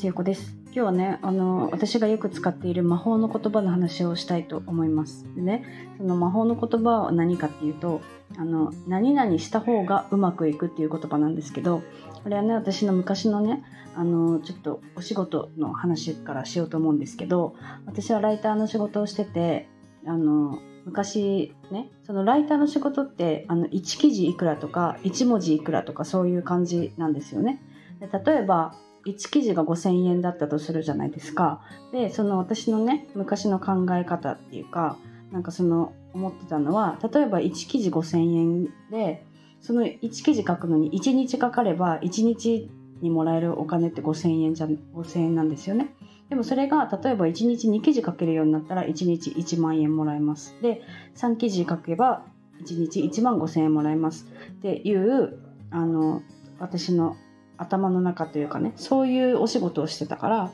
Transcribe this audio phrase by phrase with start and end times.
[0.00, 0.56] ますよこです。
[0.66, 5.26] 今日はねあの私がよく使っている魔法の言葉の話をしたいと思います。
[5.36, 8.00] でねその魔法の言葉は何かっていうと
[8.38, 11.82] あの何々した方がうまくいくっていう言葉なんですけど
[12.22, 13.62] これはね私の昔のね
[13.94, 17.54] あのちょっとお仕事の話からしようと思うんですけど
[17.84, 19.68] 私はライターの仕事をしてて
[20.06, 27.60] あの昔ねそのライターの仕事ってあの1記事いくらとか1文字いくらとかそういう感じなんですよね。
[28.00, 28.74] で例えば
[29.06, 31.62] 1記事が5000円だったとするじゃないですか。
[31.92, 34.96] でその私のね昔の考え方っていうか
[35.32, 39.24] なんかその思ってたのは例えば1記事5000円で
[39.60, 45.94] その1記事書くのに1日かかれば1日にもらえるお金って5000円じゃ5000円なんですよね。
[46.28, 50.56] でもそれが例えば1日2記事書けるようになったら1日1万円もらえます。
[50.62, 50.82] で
[51.16, 52.24] 3記事書けば
[52.62, 55.38] 1日1万5000円もらえますっていう
[55.70, 56.22] あの
[56.58, 57.16] 私の
[57.60, 60.50] 頭の中というかねそういうお仕事をしてたから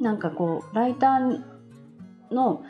[0.00, 1.42] なんかこうライター
[2.34, 2.62] の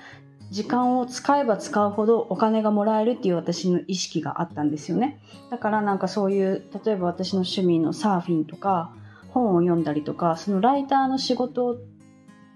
[0.50, 5.18] 時間を使えば使うほどお金がもらえるっていう私の意識があったんですよね。
[5.50, 8.92] だからなんかそういう例えば私の趣味のサーフィンとか
[9.28, 11.78] 本を読んだりとかそのライターの仕事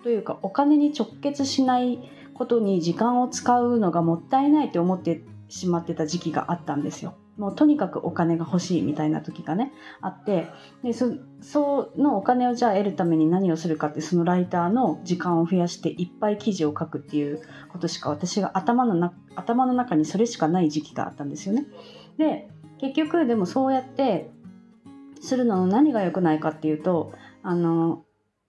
[0.03, 1.99] というかお金に直結しない
[2.35, 7.15] ことに時間を使うのがもったいないって思ってしまってた時期があったんですよ。
[7.37, 10.49] もうとにかくお金が欲しいみたいな時がねあって
[10.83, 21.67] でそそのお金をじゃあ得るために何をするかってそのライターの時間を増やしていっぱい記事を書くっていうことしか私が頭のな頭の中にそれしかない時期があったんですよね。
[22.17, 24.31] で結局でもそうやって
[25.21, 28.05] するのの何が良くないかっていうとあの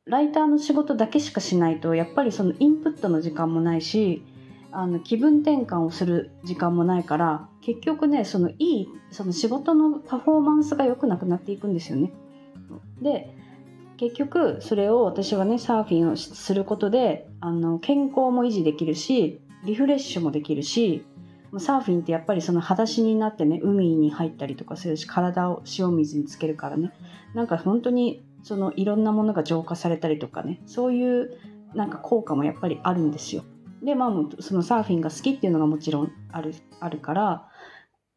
[0.05, 4.23] ライターの仕事だけしかしないとやっぱりそのインプットの時間もないし
[4.71, 12.11] あの気分転換をする時間もないから結局ねそのいいその仕事のパフォーマンスが良くなくなっていくんですよね。
[13.01, 13.33] で
[13.97, 21.03] 結局それを私はねサーフィンをすることであの健康も維持できるしリフレッシュもできるし
[21.59, 26.91] サーフィンってやっぱりその裸足になってね海に入ったりとかするし体を塩水につけるからね
[27.33, 31.37] なんか本当にそのいろんなものが浄化されたりとかねそういう
[31.73, 33.43] なんか効果もやっぱりあるんですよ。
[33.87, 37.47] でまあそのサーフィンが好きっていうのがもちろんあるあるから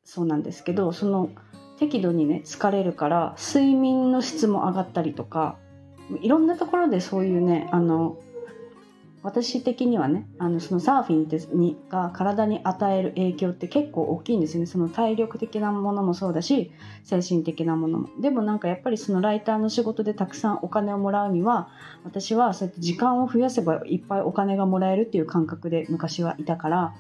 [0.03, 1.31] そうなんですけどその
[1.79, 5.59] 適度にね疲れるから睡眠の質も上がったりとか
[6.21, 8.19] いろんなところでそういうねあの
[9.23, 14.67] 私的にはねあのそのサーフィンってにが体に与える影響って結構大きいんですよね。
[14.67, 16.73] その体力的なものもそうだし
[17.05, 18.09] 精神的なものも。
[18.21, 21.69] でもなんかやっぱりそのライターの仕事でたくさんお金をもらうには
[22.05, 26.95] 私はそうやって時間を増やせばいっぱいお金がもらえるっていう感覚で昔はいたから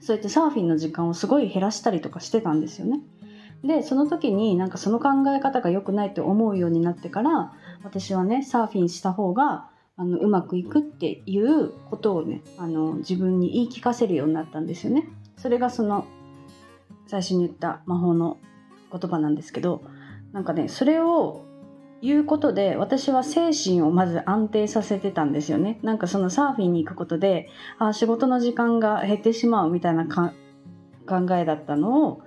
[0.00, 3.00] そうやってサーフィンの時間をすごい減らしたりとかしてたんですよね。
[3.62, 15.08] でその時になんかその考え方が良くないって思うようになってから私はねサーフィンした方があのうまくいくっていうことをねあの自分に言い聞かせるようになったんですよね。
[15.36, 16.06] それがその
[17.06, 18.38] 最初に言った魔法の
[18.90, 19.84] 言葉なんですけど
[20.32, 21.44] なんかねそれを
[22.02, 25.78] 言うことで私は精神をまず安定させてたんですよね。
[25.82, 30.32] なんかそのサーフィンに行くことであ仕事の時間が減ってしまうみたいな考
[31.36, 32.20] えだったのを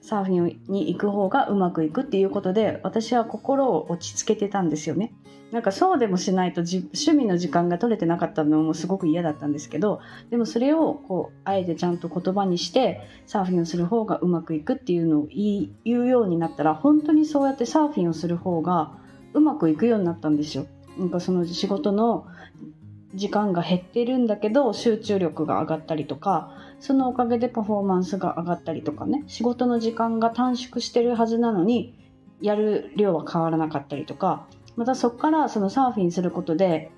[0.00, 5.12] サーフィンに行く方がうまくいくっていうことで私は心を落ち着けてたんですよね。
[5.50, 18.92] なんかそうでもしないと趣味の時間が取れてなかったのもすごく嫌だったんですけどでもそれをこうあえてちゃんと言葉にしてサーフィンをする方がうまくいくっていうのを言うようになったら本当にそうやってサーフィンをする方が
[19.32, 20.66] うまくいくようになったんですよ。
[20.98, 22.26] なんかその仕事の
[23.18, 31.94] 時間が減ってるんだけど集中力が上がったりとかそのおかげでパフォーマンスが上がったりとかね仕事の時間が短縮してるはずなのに
[32.40, 34.46] やる量は変わらなかったりとか
[34.76, 36.90] またそこからそのサーフィンすることで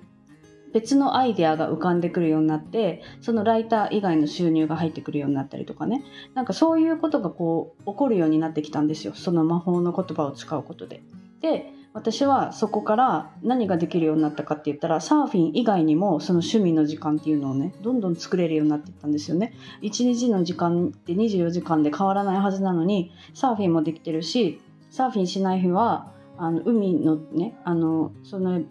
[0.73, 6.03] 別のアイデアが浮かんでくるようになってそのライター以外の収入が入ってくるようになったりとかね
[6.33, 11.01] なんかそういうことがこう起こるようになってきたんですよその魔法の言葉を使うことで。
[11.41, 19.53] で私はそこから何ができるようになったかって言ったらサーフィン以外にもその趣味の時間っていうのをねどんどん作れるようになっていったんですよね。
[19.81, 28.61] 1日の時間って24時間で変わらないはずなのにサーフィンもできてるしサーフィンしない日はあの海のねあのその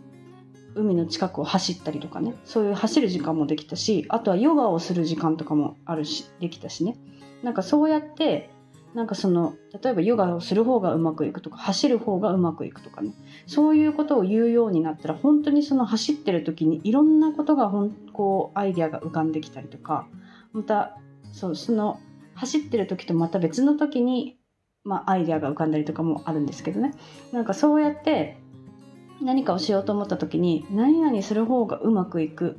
[0.75, 6.97] 海の近くを走ったりとかねそういう走る時間もできたしあとはヨガをする時間とかもあるしできたしね。
[7.43, 8.51] なんかそうやって
[8.95, 13.13] なんかその例えばヨガをする方がうまくいくとか走る方がうまくいくとかね。
[13.47, 20.07] そういうことを言うようになったら本当にその走ってる時にいろんなことがほんこうアイデアが浮かんできたりとか
[20.53, 20.99] また
[21.33, 22.01] そうその
[22.35, 24.39] 走ってる時とまた別の時に、
[24.83, 26.95] まあ、アイデアが浮かんだりとかもあるんですけどね。
[27.33, 28.39] なんかそうやって
[29.21, 32.59] 何かをしようと思った時に何々する方がうまくいく。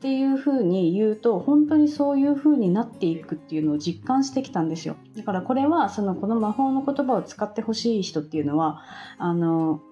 [0.00, 8.82] っていう風に言うと本当にそういう風になっていくっていうのを実感してきたんですよだからこれはそのこの魔法の言葉を使ってほしい人っていうのは
[9.18, 9.82] あの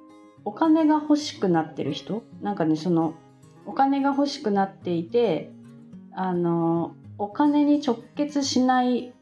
[0.47, 2.23] お金が欲しくなってる人？
[2.41, 3.17] なんかねその
[3.67, 5.53] お金が欲しくなっていて
[6.13, 9.13] あのお金に直結しない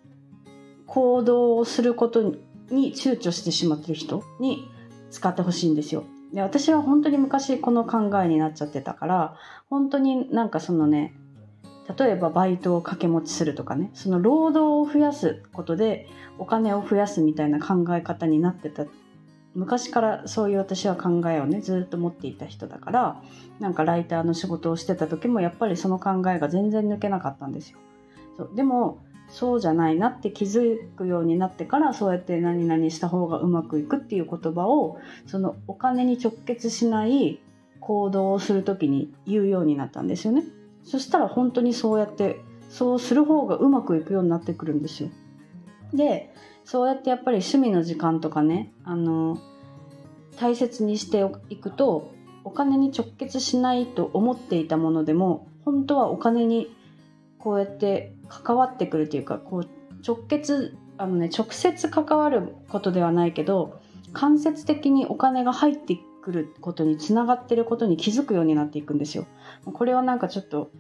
[0.87, 2.23] 行動をすること
[2.71, 4.71] に躊躇してしまってる人に
[5.11, 6.05] 使ってほしいんですよ。
[6.33, 9.37] で私は本当に昔この考えになっちゃってたから
[9.71, 11.15] 本当になんかそのね
[11.99, 16.09] 例えばバイトを掛け持ちするとかねその労働を増やすことで
[16.39, 18.87] お金を増やすみたいな考え方になってた
[19.55, 23.23] 昔からそういう私は考えをねずっと持っていた人だから
[23.59, 27.79] なんかライターの仕事をしてた時もやっぱりその考えが全然抜けなかったんですよ。
[28.37, 37.41] そうでもそうじゃないなって気づくようになってからそうやって何々した方がうまくいくっていう言葉をそのお金に直結しない
[37.81, 40.45] 行動をする時に言うようになったんですよね。
[40.85, 45.11] そしたら本当にそうやってそうする方がうまくいくようになってくるんですよ。
[45.93, 46.33] で
[46.65, 49.39] そうやってやっぱり趣味の時間とかねあの
[50.37, 52.13] 大切にしていくと
[52.45, 56.76] お金に直結しないと思っていたものでも本当はお金に
[57.39, 59.69] こうやって関わってくるというかこう
[60.07, 63.81] 直結あのね直接関わることではないけど
[64.13, 69.27] 間接的にお金が入ってくることにつながってることに気づくようになっていくんですよ。
[69.65, 70.71] これはなんかちょっと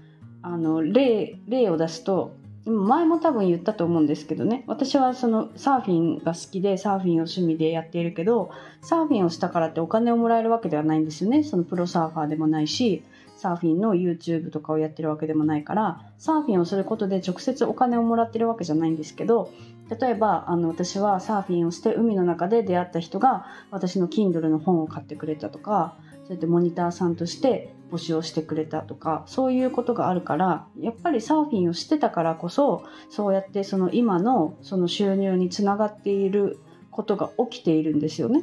[0.42, 4.64] あの例例を出すと前も多分言ったと思うんですけどね。
[4.66, 8.50] 私はそのサーフィンが好きでサーフィンを趣味でやっているけど
[8.80, 11.44] サーフィンをしたからってお金をもらえるわけではないんですよね。
[11.44, 13.02] そのプロサーファーでもないし。
[13.36, 19.52] サーフィンの YouTube とかをやってるわけでもないからサーフィンをすることで直接お金をもらってるわけじゃないんですけど
[20.00, 36.58] 例えばあの私はサーフィンをして海の中で出会った人が私の Kindle の本を買ってくれたとかそうやってモニターさんとして募集をしてくれたとかそういうことがあるからやっぱりサーフィンをしてたからこそそうやってその今のその収入につながっている
[36.90, 38.42] ことが起きているんですよね。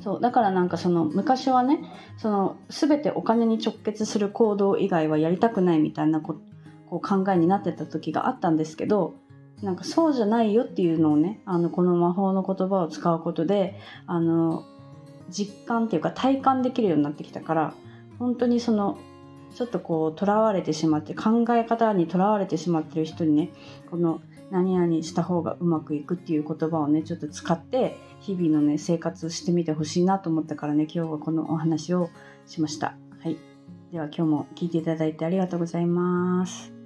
[0.00, 1.80] そうだからなんかその昔はね
[2.16, 6.36] その全てお金に直結する行動以外はやりたくないみたいなこ
[6.88, 9.14] こう考えになってた時があったんですけど
[9.62, 14.64] なんかそうじゃないよっていうのをねあのこの魔法の言葉を使うことであの
[15.28, 17.74] 実感っていうか体感できるようになってきたから
[18.18, 18.98] 本当にその
[19.54, 23.50] ちょっとこうとらわれてしまって考え方にとらわれてしまってる人にね
[23.90, 24.20] この
[24.50, 32.10] 何々した方がうまくいくっていう言葉をねちょっと使って日々のね生活してみてほしいなと思ったからね今日はこのお話を
[32.46, 32.96] しました。
[33.22, 33.36] はい。
[33.92, 36.79] では今日も聞いていただいてありがとうございます。